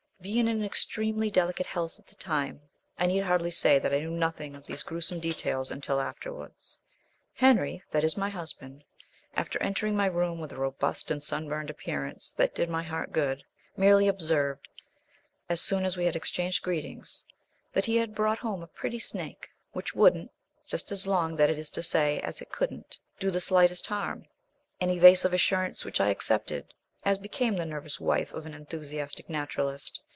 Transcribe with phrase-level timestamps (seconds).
[0.21, 2.61] Being in extremely delicate health at the time,
[2.99, 6.77] I need hardly say that I knew nothing of these gruesome details until afterwards.
[7.33, 8.83] Henry (that is my husband),
[9.33, 13.43] after entering my room with a robust and sunburned appearance that did my heart good,
[13.75, 14.67] merely observed
[15.49, 17.23] as soon as we had exchanged greetings
[17.73, 20.29] that he had brought home a pretty snake which "wouldn't
[20.67, 24.27] (just as long, that is to say, as it couldn't) do the slightest harm,"
[24.79, 29.99] an evasive assurance which I accepted as became the nervous wife of an enthusiastic naturalist.